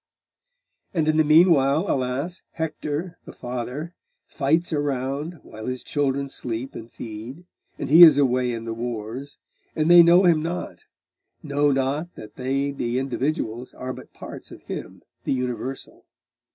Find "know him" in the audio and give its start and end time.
10.01-10.41